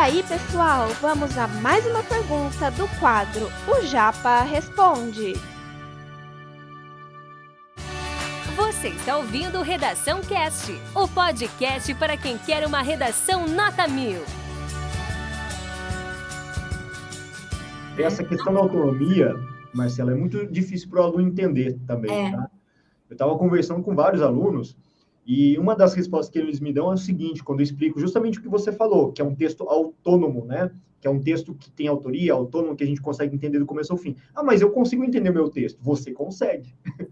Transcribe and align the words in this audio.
aí, 0.00 0.22
pessoal, 0.22 0.88
vamos 1.02 1.36
a 1.36 1.46
mais 1.46 1.84
uma 1.84 2.02
pergunta 2.02 2.70
do 2.70 2.88
quadro 2.98 3.48
O 3.68 3.84
Japa 3.84 4.40
Responde. 4.44 5.34
Você 8.56 8.88
está 8.88 9.18
ouvindo 9.18 9.60
Redação 9.60 10.22
Cast, 10.22 10.72
o 10.94 11.06
podcast 11.06 11.94
para 11.96 12.16
quem 12.16 12.38
quer 12.38 12.66
uma 12.66 12.80
redação 12.80 13.46
nota 13.46 13.86
mil. 13.86 14.22
Essa 17.98 18.24
questão 18.24 18.54
da 18.54 18.60
autonomia, 18.60 19.34
Marcela, 19.74 20.12
é 20.12 20.14
muito 20.14 20.46
difícil 20.46 20.88
para 20.88 21.02
o 21.02 21.04
aluno 21.04 21.28
entender 21.28 21.78
também. 21.86 22.28
É. 22.28 22.32
Tá? 22.32 22.50
Eu 23.10 23.14
estava 23.14 23.36
conversando 23.36 23.82
com 23.82 23.94
vários 23.94 24.22
alunos 24.22 24.74
e 25.26 25.58
uma 25.58 25.76
das 25.76 25.94
respostas 25.94 26.30
que 26.30 26.38
eles 26.38 26.60
me 26.60 26.72
dão 26.72 26.90
é 26.90 26.94
o 26.94 26.98
seguinte, 26.98 27.44
quando 27.44 27.60
eu 27.60 27.64
explico 27.64 28.00
justamente 28.00 28.38
o 28.38 28.42
que 28.42 28.48
você 28.48 28.72
falou, 28.72 29.12
que 29.12 29.20
é 29.20 29.24
um 29.24 29.34
texto 29.34 29.68
autônomo, 29.68 30.44
né? 30.44 30.70
Que 31.00 31.06
é 31.06 31.10
um 31.10 31.20
texto 31.20 31.54
que 31.54 31.70
tem 31.70 31.88
autoria, 31.88 32.32
autônomo, 32.32 32.74
que 32.74 32.84
a 32.84 32.86
gente 32.86 33.00
consegue 33.00 33.34
entender 33.34 33.58
do 33.58 33.66
começo 33.66 33.92
ao 33.92 33.98
fim. 33.98 34.16
Ah, 34.34 34.42
mas 34.42 34.60
eu 34.60 34.70
consigo 34.70 35.04
entender 35.04 35.30
meu 35.30 35.48
texto. 35.48 35.78
Você 35.82 36.12
consegue. 36.12 36.74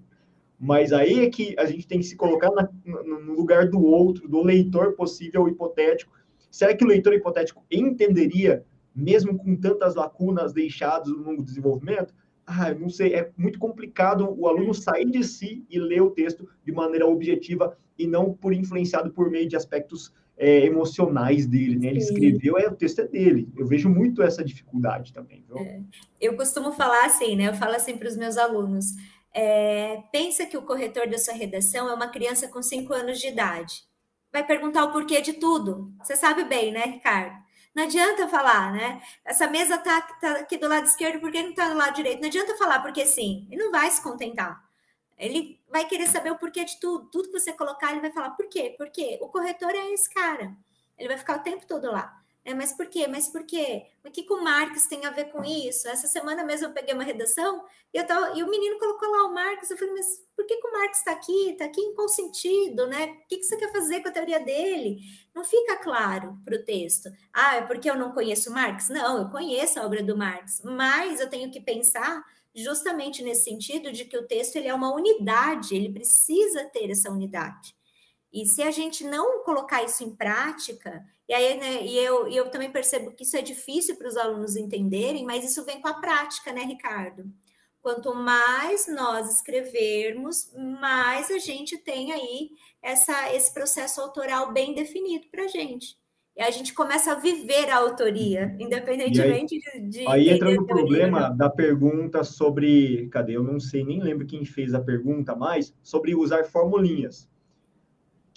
mas 0.59 0.93
aí 0.93 1.21
é 1.25 1.31
que 1.31 1.55
a 1.59 1.67
gente 1.67 1.87
tem 1.87 2.01
que 2.01 2.07
se 2.07 2.17
colocar 2.17 2.51
na, 2.51 2.69
no 2.85 3.35
lugar 3.35 3.69
do 3.69 3.81
outro, 3.81 4.29
do 4.29 4.43
leitor 4.43 4.95
possível 4.95 5.47
hipotético. 5.49 6.13
Será 6.51 6.75
que 6.75 6.85
o 6.85 6.89
leitor 6.89 7.13
hipotético 7.15 7.65
entenderia, 7.71 8.65
mesmo 8.95 9.37
com 9.37 9.55
tantas 9.55 9.95
lacunas 9.95 10.53
deixadas 10.53 11.09
no 11.09 11.23
longo 11.23 11.43
do 11.43 11.45
desenvolvimento? 11.45 12.15
Ah, 12.49 12.73
não 12.73 12.89
sei, 12.89 13.15
é 13.15 13.31
muito 13.37 13.59
complicado 13.59 14.35
o 14.37 14.49
aluno 14.49 14.73
sair 14.73 15.05
de 15.05 15.23
si 15.23 15.67
e 15.69 15.79
ler 15.79 16.01
o 16.01 16.11
texto 16.11 16.49
de 16.65 16.73
maneira 16.73 17.07
objetiva 17.07 17.77
e 17.99 18.07
não 18.07 18.33
por 18.33 18.55
influenciado 18.55 19.11
por 19.11 19.31
meio 19.31 19.47
de 19.47 19.55
aspectos 19.55 20.13
é, 20.37 20.65
emocionais 20.65 21.47
dele, 21.47 21.77
né? 21.77 21.89
Ele 21.89 21.99
escreveu, 21.99 22.57
é, 22.57 22.67
o 22.69 22.75
texto 22.75 23.01
é 23.01 23.07
dele. 23.07 23.53
Eu 23.55 23.67
vejo 23.67 23.91
muito 23.91 24.23
essa 24.23 24.43
dificuldade 24.43 25.13
também. 25.13 25.45
É. 25.57 25.81
Eu 26.21 26.37
costumo 26.37 26.73
falar 26.73 27.05
assim, 27.05 27.37
né? 27.37 27.49
Eu 27.49 27.55
falo 27.55 27.75
assim 27.75 27.99
para 27.99 28.09
os 28.09 28.17
meus 28.17 28.39
alunos. 28.39 28.87
É, 29.35 30.03
pensa 30.11 30.47
que 30.47 30.57
o 30.57 30.63
corretor 30.63 31.07
da 31.07 31.19
sua 31.19 31.35
redação 31.35 31.89
é 31.89 31.93
uma 31.93 32.09
criança 32.09 32.49
com 32.49 32.63
cinco 32.63 32.95
anos 32.95 33.19
de 33.19 33.29
idade. 33.29 33.83
Vai 34.33 34.47
perguntar 34.47 34.85
o 34.85 34.93
porquê 34.93 35.21
de 35.21 35.35
tudo. 35.35 35.93
Você 36.03 36.17
sabe 36.17 36.45
bem, 36.45 36.73
né, 36.73 36.85
Ricardo? 36.85 37.37
Não 37.79 37.85
adianta 37.85 38.27
falar, 38.27 38.73
né? 38.73 39.01
Essa 39.25 39.47
mesa 39.47 39.77
está 39.77 40.03
tá 40.03 40.33
aqui 40.33 40.59
do 40.59 40.67
lado 40.67 40.85
esquerdo, 40.85 41.21
por 41.21 41.31
que 41.31 41.41
não 41.41 41.51
está 41.51 41.69
do 41.69 41.77
lado 41.77 41.95
direito? 41.95 42.21
Não 42.21 42.27
adianta 42.27 42.57
falar 42.57 42.81
porque 42.81 43.07
sim. 43.07 43.47
Ele 43.49 43.63
não 43.63 43.71
vai 43.71 43.89
se 43.89 44.03
contentar. 44.03 44.69
Ele 45.17 45.61
vai 45.71 45.85
querer 45.85 46.09
saber 46.09 46.33
o 46.33 46.39
porquê 46.39 46.65
de 46.65 46.81
tudo. 46.81 47.09
Tudo 47.09 47.29
que 47.29 47.39
você 47.39 47.53
colocar, 47.53 47.93
ele 47.93 48.01
vai 48.01 48.11
falar 48.11 48.31
por 48.31 48.49
quê? 48.49 48.75
Por 48.77 48.91
quê? 48.91 49.17
O 49.23 49.29
corretor 49.29 49.71
é 49.71 49.93
esse 49.93 50.13
cara. 50.13 50.57
Ele 50.99 51.07
vai 51.07 51.17
ficar 51.17 51.37
o 51.37 51.43
tempo 51.45 51.69
todo 51.69 51.89
lá. 51.89 52.21
É, 52.49 52.55
mas 52.55 52.73
por 52.73 52.87
quê? 52.87 53.07
Mas 53.07 53.29
por 53.29 53.45
quê? 53.45 53.85
O 54.03 54.11
que, 54.11 54.23
que 54.23 54.33
o 54.33 54.43
Marx 54.43 54.87
tem 54.87 55.05
a 55.05 55.11
ver 55.11 55.27
com 55.27 55.45
isso? 55.45 55.87
Essa 55.87 56.07
semana 56.07 56.43
mesmo 56.43 56.69
eu 56.69 56.73
peguei 56.73 56.95
uma 56.95 57.05
redação 57.05 57.63
e, 57.93 57.99
eu 57.99 58.07
tava, 58.07 58.39
e 58.39 58.43
o 58.43 58.49
menino 58.49 58.79
colocou 58.79 59.07
lá 59.11 59.25
o 59.25 59.35
Marx. 59.35 59.71
Eu 59.71 59.77
falei, 59.77 59.93
mas 59.93 60.07
por 60.35 60.47
que, 60.47 60.57
que 60.57 60.67
o 60.67 60.73
Marx 60.73 60.97
está 60.97 61.13
aqui? 61.13 61.51
Está 61.51 61.67
aqui 61.67 61.79
em 61.79 61.95
qual 61.95 62.09
sentido? 62.09 62.87
Né? 62.87 63.19
O 63.23 63.29
que, 63.29 63.37
que 63.37 63.43
você 63.43 63.59
quer 63.59 63.71
fazer 63.71 64.01
com 64.01 64.09
a 64.09 64.13
teoria 64.13 64.41
dele? 64.41 64.97
Não 65.35 65.45
fica 65.45 65.77
claro 65.77 66.39
para 66.43 66.57
o 66.57 66.65
texto. 66.65 67.11
Ah, 67.35 67.57
é 67.57 67.63
porque 67.67 67.91
eu 67.91 67.97
não 67.97 68.13
conheço 68.13 68.51
Marx? 68.51 68.89
Não, 68.89 69.19
eu 69.19 69.29
conheço 69.29 69.79
a 69.79 69.85
obra 69.85 70.03
do 70.03 70.17
Marx, 70.17 70.63
mas 70.65 71.21
eu 71.21 71.29
tenho 71.29 71.51
que 71.51 71.61
pensar 71.61 72.25
justamente 72.55 73.23
nesse 73.23 73.45
sentido 73.45 73.93
de 73.93 74.07
que 74.07 74.17
o 74.17 74.27
texto 74.27 74.57
ele 74.57 74.69
é 74.69 74.75
uma 74.75 74.91
unidade, 74.91 75.77
ele 75.77 75.93
precisa 75.93 76.65
ter 76.65 76.91
essa 76.91 77.11
unidade. 77.11 77.78
E 78.33 78.45
se 78.47 78.63
a 78.63 78.71
gente 78.71 79.05
não 79.05 79.43
colocar 79.43 79.83
isso 79.83 80.05
em 80.05 80.15
prática, 80.15 81.05
e 81.29 81.33
aí, 81.33 81.59
né, 81.59 81.87
e 81.87 81.97
eu, 81.99 82.29
e 82.29 82.37
eu 82.37 82.51
também 82.51 82.71
percebo 82.71 83.11
que 83.13 83.23
isso 83.23 83.37
é 83.37 83.43
difícil 83.43 83.97
para 83.97 84.09
os 84.09 84.17
alunos 84.17 84.57
entenderem, 84.57 85.25
mas 85.25 85.45
isso 85.45 85.65
vem 85.65 85.81
com 85.81 85.89
a 85.89 85.95
prática, 85.95 86.53
né, 86.53 86.63
Ricardo? 86.63 87.25
Quanto 87.81 88.15
mais 88.15 88.87
nós 88.87 89.33
escrevermos, 89.35 90.53
mais 90.81 91.31
a 91.31 91.39
gente 91.39 91.79
tem 91.79 92.13
aí 92.13 92.51
essa, 92.83 93.35
esse 93.35 93.53
processo 93.53 94.01
autoral 94.01 94.53
bem 94.53 94.75
definido 94.75 95.27
para 95.31 95.45
a 95.45 95.49
gente. 95.49 95.97
E 96.37 96.43
a 96.43 96.51
gente 96.51 96.73
começa 96.73 97.13
a 97.13 97.15
viver 97.17 97.69
a 97.69 97.79
autoria, 97.79 98.55
independentemente 98.61 99.57
aí, 99.75 99.81
de, 99.81 99.89
de. 99.89 100.07
Aí 100.07 100.29
entra 100.29 100.55
no 100.55 100.65
problema 100.65 101.31
da 101.31 101.51
pergunta 101.51 102.23
sobre. 102.23 103.09
Cadê? 103.09 103.33
Eu 103.33 103.43
não 103.43 103.59
sei, 103.59 103.85
nem 103.85 104.01
lembro 104.01 104.25
quem 104.25 104.45
fez 104.45 104.73
a 104.73 104.81
pergunta, 104.81 105.35
mas 105.35 105.75
sobre 105.83 106.15
usar 106.15 106.45
formulinhas. 106.45 107.29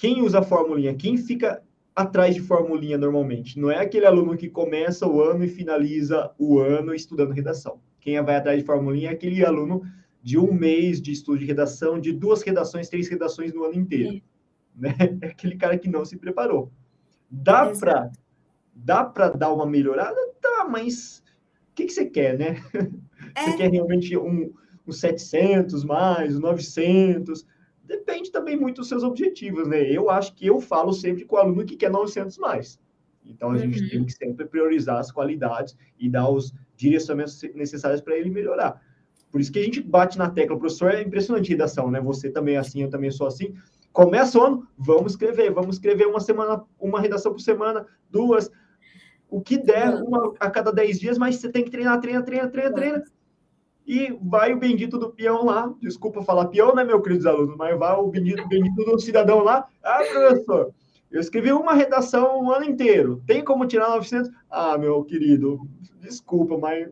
Quem 0.01 0.23
usa 0.23 0.41
formulinha? 0.41 0.95
Quem 0.95 1.15
fica 1.15 1.61
atrás 1.95 2.33
de 2.33 2.41
formulinha 2.41 2.97
normalmente? 2.97 3.59
Não 3.59 3.69
é 3.69 3.81
aquele 3.81 4.07
aluno 4.07 4.35
que 4.35 4.49
começa 4.49 5.05
o 5.05 5.21
ano 5.21 5.43
e 5.43 5.47
finaliza 5.47 6.31
o 6.39 6.57
ano 6.57 6.95
estudando 6.95 7.33
redação. 7.33 7.79
Quem 7.99 8.19
vai 8.23 8.35
atrás 8.35 8.57
de 8.57 8.65
formulinha 8.65 9.11
é 9.11 9.13
aquele 9.13 9.45
aluno 9.45 9.83
de 10.23 10.39
um 10.39 10.51
mês 10.51 10.99
de 10.99 11.11
estudo 11.11 11.37
de 11.37 11.45
redação, 11.45 11.99
de 11.99 12.11
duas 12.11 12.41
redações, 12.41 12.89
três 12.89 13.07
redações 13.07 13.53
no 13.53 13.63
ano 13.63 13.75
inteiro. 13.75 14.15
É. 14.15 14.21
Né? 14.75 14.95
É 15.21 15.27
aquele 15.27 15.55
cara 15.55 15.77
que 15.77 15.87
não 15.87 16.03
se 16.03 16.17
preparou. 16.17 16.71
Dá 17.29 17.69
para 17.69 18.11
dá 18.73 19.03
para 19.03 19.29
dar 19.29 19.53
uma 19.53 19.67
melhorada? 19.67 20.17
Tá, 20.41 20.67
mas 20.67 21.23
o 21.69 21.75
que, 21.75 21.85
que 21.85 21.93
você 21.93 22.07
quer, 22.07 22.39
né? 22.39 22.55
É. 23.35 23.43
Você 23.43 23.55
quer 23.55 23.71
realmente 23.71 24.17
um, 24.17 24.51
um 24.85 24.91
700 24.91 25.83
mais, 25.83 26.35
um 26.35 26.39
900? 26.39 27.45
Depende 27.91 28.31
também 28.31 28.55
muito 28.55 28.77
dos 28.77 28.87
seus 28.87 29.03
objetivos, 29.03 29.67
né? 29.67 29.81
Eu 29.81 30.09
acho 30.09 30.33
que 30.33 30.47
eu 30.47 30.61
falo 30.61 30.93
sempre 30.93 31.25
com 31.25 31.35
o 31.35 31.39
aluno 31.39 31.65
que 31.65 31.75
quer 31.75 31.91
900 31.91 32.37
mais. 32.37 32.79
Então, 33.25 33.51
a 33.51 33.57
gente 33.57 33.83
uhum. 33.83 33.89
tem 33.89 34.05
que 34.05 34.13
sempre 34.13 34.45
priorizar 34.45 34.97
as 34.97 35.11
qualidades 35.11 35.75
e 35.99 36.09
dar 36.09 36.29
os 36.29 36.53
direcionamentos 36.77 37.43
necessários 37.53 37.99
para 37.99 38.15
ele 38.15 38.29
melhorar. 38.29 38.81
Por 39.29 39.41
isso 39.41 39.51
que 39.51 39.59
a 39.59 39.63
gente 39.63 39.81
bate 39.81 40.17
na 40.17 40.29
tecla. 40.29 40.55
O 40.55 40.59
professor 40.59 40.91
é 40.91 41.01
impressionante 41.01 41.49
redação, 41.49 41.91
né? 41.91 41.99
Você 41.99 42.29
também 42.29 42.55
é 42.55 42.59
assim, 42.59 42.81
eu 42.81 42.89
também 42.89 43.11
sou 43.11 43.27
assim. 43.27 43.53
Começa 43.91 44.39
o 44.39 44.41
ano, 44.41 44.67
vamos 44.77 45.11
escrever. 45.11 45.51
Vamos 45.51 45.75
escrever 45.75 46.07
uma 46.07 46.21
semana, 46.21 46.63
uma 46.79 47.01
redação 47.01 47.33
por 47.33 47.41
semana, 47.41 47.85
duas. 48.09 48.49
O 49.29 49.41
que 49.41 49.57
der, 49.57 50.01
uma 50.01 50.33
a 50.39 50.49
cada 50.49 50.71
10 50.71 50.97
dias, 50.97 51.17
mas 51.17 51.35
você 51.35 51.49
tem 51.49 51.65
que 51.65 51.71
treinar, 51.71 51.99
treina, 51.99 52.23
treina, 52.23 52.47
treina, 52.47 52.73
treina 52.73 53.03
e 53.85 54.17
vai 54.21 54.53
o 54.53 54.59
bendito 54.59 54.97
do 54.97 55.11
peão 55.11 55.45
lá, 55.45 55.73
desculpa 55.81 56.23
falar 56.23 56.47
peão, 56.47 56.75
né, 56.75 56.83
meu 56.83 57.01
queridos 57.01 57.25
alunos, 57.25 57.55
mas 57.57 57.77
vai 57.77 57.95
o 57.95 58.07
bendito, 58.07 58.47
bendito 58.47 58.83
do 58.83 58.99
cidadão 58.99 59.39
lá, 59.43 59.67
ah, 59.83 60.03
professor, 60.11 60.73
eu 61.09 61.19
escrevi 61.19 61.51
uma 61.51 61.73
redação 61.73 62.41
um 62.41 62.51
ano 62.51 62.65
inteiro, 62.65 63.21
tem 63.27 63.43
como 63.43 63.67
tirar 63.67 63.89
900? 63.89 64.31
Ah, 64.49 64.77
meu 64.77 65.03
querido, 65.03 65.59
desculpa, 65.99 66.57
mas... 66.57 66.89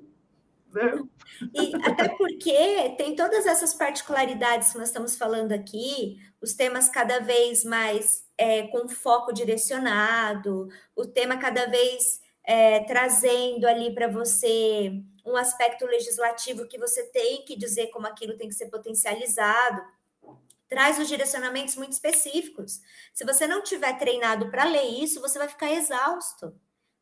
Né? 0.73 1.01
E 1.53 1.73
até 1.83 2.09
porque 2.09 2.95
tem 2.97 3.15
todas 3.15 3.45
essas 3.47 3.73
particularidades 3.73 4.71
que 4.71 4.77
nós 4.77 4.89
estamos 4.89 5.17
falando 5.17 5.51
aqui, 5.51 6.17
os 6.41 6.53
temas 6.53 6.89
cada 6.89 7.19
vez 7.19 7.63
mais 7.63 8.23
é, 8.37 8.67
com 8.67 8.87
foco 8.87 9.33
direcionado, 9.33 10.67
o 10.95 11.05
tema 11.05 11.37
cada 11.37 11.65
vez 11.65 12.21
é, 12.43 12.81
trazendo 12.85 13.65
ali 13.65 13.93
para 13.93 14.07
você 14.07 15.03
um 15.25 15.35
aspecto 15.35 15.85
legislativo 15.85 16.67
que 16.67 16.77
você 16.77 17.03
tem 17.07 17.45
que 17.45 17.55
dizer 17.55 17.87
como 17.87 18.07
aquilo 18.07 18.35
tem 18.35 18.47
que 18.47 18.55
ser 18.55 18.69
potencializado, 18.69 19.81
traz 20.67 20.99
os 20.99 21.07
direcionamentos 21.07 21.75
muito 21.75 21.93
específicos. 21.93 22.79
Se 23.13 23.25
você 23.25 23.47
não 23.47 23.63
tiver 23.63 23.97
treinado 23.97 24.49
para 24.49 24.63
ler 24.65 24.85
isso, 25.03 25.19
você 25.19 25.37
vai 25.37 25.47
ficar 25.47 25.71
exausto. 25.71 26.53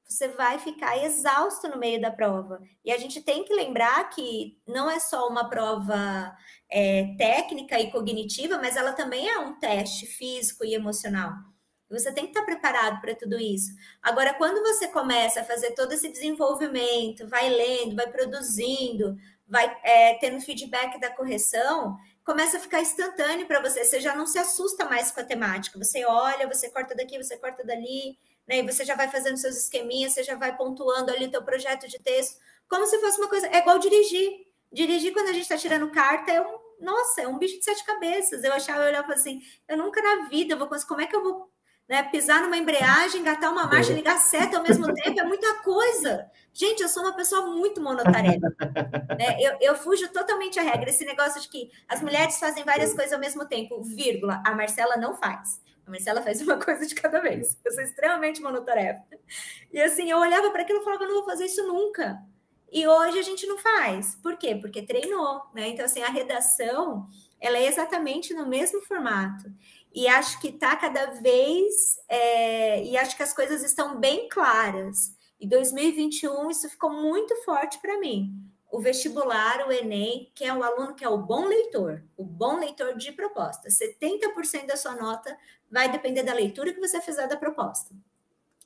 Você 0.07 0.29
vai 0.29 0.57
ficar 0.57 1.03
exausto 1.03 1.67
no 1.67 1.77
meio 1.77 1.99
da 1.99 2.09
prova. 2.09 2.61
E 2.83 2.91
a 2.91 2.97
gente 2.97 3.21
tem 3.21 3.43
que 3.43 3.53
lembrar 3.53 4.09
que 4.09 4.57
não 4.65 4.89
é 4.89 4.99
só 4.99 5.27
uma 5.27 5.49
prova 5.49 6.33
é, 6.69 7.13
técnica 7.17 7.77
e 7.77 7.91
cognitiva, 7.91 8.57
mas 8.57 8.77
ela 8.77 8.93
também 8.93 9.27
é 9.27 9.37
um 9.39 9.59
teste 9.59 10.05
físico 10.05 10.63
e 10.63 10.73
emocional. 10.73 11.33
Você 11.89 12.11
tem 12.11 12.25
que 12.25 12.31
estar 12.31 12.43
preparado 12.43 12.99
para 12.99 13.15
tudo 13.15 13.39
isso. 13.39 13.71
Agora, 14.01 14.33
quando 14.33 14.61
você 14.61 14.87
começa 14.87 15.41
a 15.41 15.45
fazer 15.45 15.71
todo 15.71 15.93
esse 15.93 16.09
desenvolvimento, 16.09 17.27
vai 17.27 17.49
lendo, 17.49 17.95
vai 17.95 18.07
produzindo, 18.07 19.17
vai 19.47 19.73
é, 19.83 20.15
tendo 20.15 20.41
feedback 20.41 20.99
da 20.99 21.09
correção, 21.09 21.97
começa 22.25 22.57
a 22.57 22.59
ficar 22.59 22.81
instantâneo 22.81 23.47
para 23.47 23.61
você. 23.61 23.85
Você 23.85 24.01
já 24.01 24.13
não 24.13 24.27
se 24.27 24.37
assusta 24.37 24.83
mais 24.83 25.11
com 25.11 25.21
a 25.21 25.23
temática. 25.23 25.79
Você 25.79 26.03
olha, 26.05 26.47
você 26.47 26.69
corta 26.69 26.93
daqui, 26.93 27.17
você 27.17 27.37
corta 27.37 27.63
dali, 27.63 28.17
né? 28.45 28.59
E 28.59 28.63
você 28.63 28.83
já 28.83 28.95
vai 28.95 29.09
fazendo 29.09 29.37
seus 29.37 29.55
esqueminhas, 29.55 30.11
você 30.11 30.23
já 30.23 30.35
vai 30.35 30.55
pontuando 30.57 31.09
ali 31.11 31.25
o 31.25 31.31
teu 31.31 31.43
projeto 31.43 31.87
de 31.87 31.99
texto, 31.99 32.37
como 32.67 32.85
se 32.85 32.99
fosse 32.99 33.17
uma 33.17 33.29
coisa. 33.29 33.47
É 33.47 33.59
igual 33.59 33.79
dirigir. 33.79 34.45
Dirigir 34.71 35.13
quando 35.13 35.29
a 35.29 35.33
gente 35.33 35.43
está 35.43 35.57
tirando 35.57 35.89
carta 35.91 36.31
é 36.31 36.41
um. 36.41 36.67
Nossa, 36.79 37.21
é 37.21 37.27
um 37.27 37.39
bicho 37.39 37.57
de 37.57 37.63
sete 37.63 37.83
cabeças. 37.85 38.43
Eu 38.43 38.53
achava, 38.53 38.83
eu 38.83 38.89
olhava 38.89 39.13
assim, 39.13 39.41
eu 39.67 39.77
nunca 39.77 40.01
na 40.01 40.27
vida 40.27 40.55
vou 40.55 40.67
conseguir. 40.67 40.89
Como 40.89 41.01
é 41.01 41.07
que 41.07 41.15
eu 41.15 41.23
vou 41.23 41.49
né? 41.87 42.03
Pisar 42.03 42.41
numa 42.41 42.57
embreagem, 42.57 43.21
engatar 43.21 43.51
uma 43.51 43.65
marcha, 43.65 43.93
ligar 43.93 44.17
seta 44.17 44.57
ao 44.57 44.63
mesmo 44.63 44.91
tempo, 44.93 45.19
é 45.19 45.23
muita 45.23 45.55
coisa. 45.63 46.29
Gente, 46.53 46.81
eu 46.81 46.89
sou 46.89 47.03
uma 47.03 47.15
pessoa 47.15 47.47
muito 47.47 47.79
monotarefa. 47.81 48.47
né? 49.17 49.37
eu, 49.39 49.57
eu 49.61 49.75
fujo 49.75 50.07
totalmente 50.09 50.59
a 50.59 50.63
regra. 50.63 50.89
Esse 50.89 51.05
negócio 51.05 51.39
de 51.41 51.47
que 51.47 51.69
as 51.87 52.01
mulheres 52.01 52.39
fazem 52.39 52.63
várias 52.63 52.93
coisas 52.93 53.13
ao 53.13 53.19
mesmo 53.19 53.45
tempo, 53.47 53.81
vírgula, 53.83 54.41
a 54.45 54.53
Marcela 54.55 54.97
não 54.97 55.15
faz. 55.15 55.61
A 55.85 55.89
Marcela 55.89 56.21
faz 56.21 56.41
uma 56.41 56.57
coisa 56.63 56.85
de 56.85 56.95
cada 56.95 57.21
vez. 57.21 57.57
Eu 57.63 57.71
sou 57.71 57.83
extremamente 57.83 58.41
monotarefa. 58.41 59.03
E 59.71 59.79
assim, 59.79 60.09
eu 60.09 60.17
olhava 60.17 60.49
para 60.51 60.63
aquilo 60.63 60.81
e 60.81 60.83
falava, 60.83 61.05
não 61.05 61.15
vou 61.15 61.25
fazer 61.25 61.45
isso 61.45 61.65
nunca. 61.65 62.21
E 62.69 62.85
hoje 62.85 63.19
a 63.19 63.21
gente 63.21 63.47
não 63.47 63.57
faz. 63.57 64.15
Por 64.15 64.37
quê? 64.37 64.55
Porque 64.55 64.81
treinou, 64.81 65.41
né? 65.53 65.69
Então, 65.69 65.85
assim, 65.85 66.01
a 66.01 66.09
redação, 66.09 67.07
ela 67.39 67.57
é 67.57 67.65
exatamente 67.65 68.33
no 68.33 68.45
mesmo 68.45 68.81
formato. 68.81 69.49
E 69.97 70.07
acho 70.07 70.39
que 70.39 70.49
está 70.49 70.75
cada 70.75 71.07
vez, 71.07 71.99
é, 72.07 72.83
e 72.83 72.95
acho 72.95 73.17
que 73.17 73.23
as 73.23 73.33
coisas 73.33 73.63
estão 73.63 73.99
bem 73.99 74.29
claras. 74.29 75.11
Em 75.41 75.47
2021, 75.47 76.51
isso 76.51 76.69
ficou 76.69 76.91
muito 76.91 77.35
forte 77.37 77.79
para 77.81 77.99
mim. 77.99 78.31
O 78.71 78.79
vestibular, 78.79 79.67
o 79.67 79.71
Enem, 79.71 80.31
que 80.35 80.45
é 80.45 80.53
o 80.53 80.61
aluno 80.61 80.93
que 80.93 81.03
é 81.03 81.09
o 81.09 81.17
bom 81.17 81.47
leitor, 81.47 82.03
o 82.15 82.23
bom 82.23 82.59
leitor 82.59 82.95
de 82.95 83.11
proposta. 83.11 83.69
70% 83.69 84.67
da 84.67 84.77
sua 84.77 84.95
nota 84.95 85.35
vai 85.67 85.91
depender 85.91 86.21
da 86.21 86.35
leitura 86.35 86.71
que 86.71 86.79
você 86.79 87.01
fizer 87.01 87.27
da 87.27 87.35
proposta. 87.35 87.95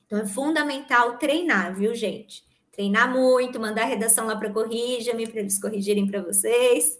Então, 0.05 0.19
é 0.19 0.25
fundamental 0.25 1.17
treinar, 1.17 1.73
viu, 1.73 1.95
gente? 1.95 2.43
Treinar 2.73 3.09
muito, 3.09 3.57
mandar 3.57 3.83
a 3.83 3.85
redação 3.85 4.27
lá 4.27 4.35
para 4.35 4.51
Corrija-me, 4.51 5.27
para 5.27 5.39
eles 5.39 5.61
corrigirem 5.61 6.11
para 6.11 6.21
vocês. 6.21 6.99